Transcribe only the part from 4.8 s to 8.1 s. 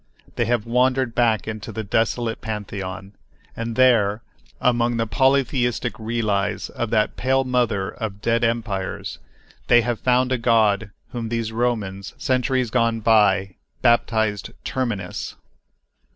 the polytheistic relies of that "pale mother